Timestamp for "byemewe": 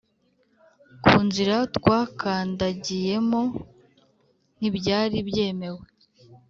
5.29-5.83